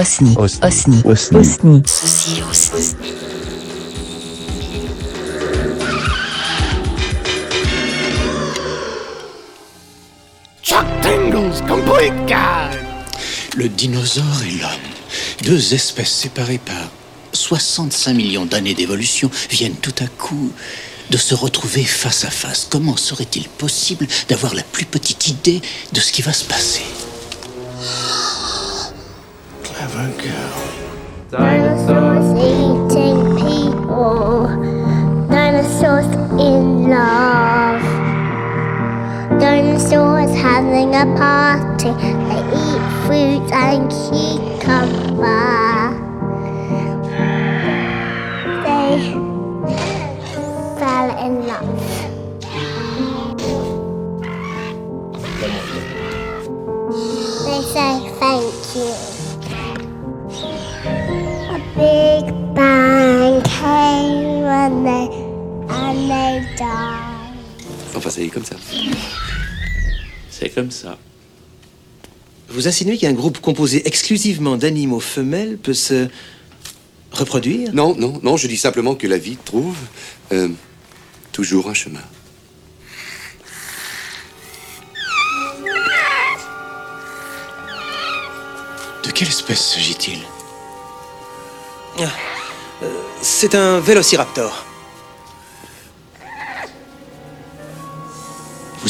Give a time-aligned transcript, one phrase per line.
[0.00, 0.34] Osni.
[0.38, 0.64] Osni.
[0.64, 1.02] Osni.
[1.04, 1.36] Osni.
[1.36, 1.82] Osni.
[1.84, 2.96] Ceci est Osni.
[10.62, 12.80] Chuck Tingles Complete Guide.
[13.56, 14.70] Le dinosaure et l'homme,
[15.44, 16.88] deux espèces séparées par
[17.34, 20.50] 65 millions d'années d'évolution, viennent tout à coup
[21.10, 22.66] de se retrouver face à face.
[22.70, 25.60] Comment serait-il possible d'avoir la plus petite idée
[25.92, 26.84] de ce qui va se passer?
[29.90, 30.54] Clever girl.
[31.30, 34.46] Dinosaurs eating people.
[35.28, 36.06] Dinosaurs
[36.38, 37.82] in love.
[39.40, 41.90] Dinosaurs having a party.
[42.28, 45.40] They eat fruit and cucumber.
[48.62, 48.92] They
[50.78, 51.80] fell in love.
[57.44, 59.19] They say thank you.
[67.94, 68.56] Enfin, ça y est comme ça.
[70.30, 70.98] C'est comme ça.
[72.48, 76.08] Vous insinuez qu'un groupe composé exclusivement d'animaux femelles peut se
[77.12, 77.72] reproduire?
[77.74, 79.76] Non, non, non, je dis simplement que la vie trouve
[80.32, 80.48] euh,
[81.32, 82.00] toujours un chemin.
[89.04, 90.18] De quelle espèce s'agit-il?
[93.20, 94.64] C'est un vélociraptor.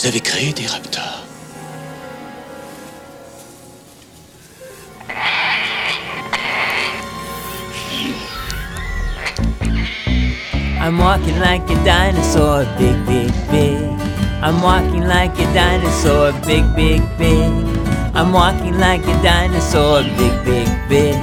[0.00, 1.26] Vous avez créé des raptors.
[10.80, 13.76] I'm walking like a dinosaur, big, big, big.
[14.40, 17.52] I'm walking like a dinosaur, big, big, big.
[18.14, 21.14] I'm walking like a dinosaur, big, big, big.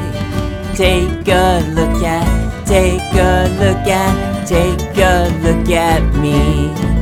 [0.76, 6.97] Take a look at, take a look at, take a look at me.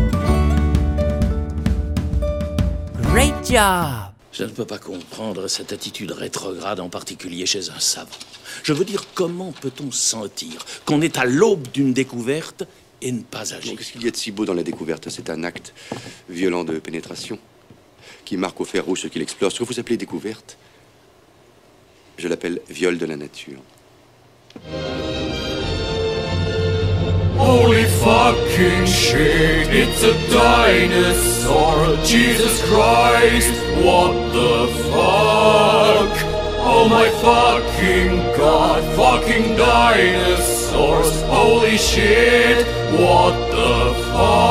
[3.47, 8.09] Je ne peux pas comprendre cette attitude rétrograde, en particulier chez un savant.
[8.63, 12.63] Je veux dire, comment peut-on sentir qu'on est à l'aube d'une découverte
[13.03, 13.75] et ne pas agir?
[13.77, 15.09] Qu'est-ce qu'il y a de si beau dans la découverte?
[15.09, 15.73] C'est un acte
[16.27, 17.37] violent de pénétration
[18.23, 19.51] qui marque au fer rouge ce qu'il explore.
[19.51, 20.57] Ce que vous appelez découverte,
[22.17, 23.59] je l'appelle viol de la nature.
[27.37, 31.64] Holy fucking shit, it's a dinosaur.
[32.15, 33.51] Jesus Christ,
[33.83, 36.13] what the fuck?
[36.63, 41.21] Oh my fucking god, fucking dinosaurs.
[41.23, 42.65] Holy shit,
[42.97, 44.41] what the fuck?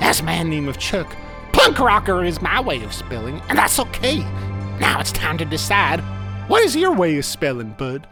[0.00, 1.12] As a man named of Chuck,
[1.52, 4.18] punk rocker is my way of spelling, and that's okay.
[4.78, 5.98] Now it's time to decide
[6.46, 8.06] what is your way of spelling, bud?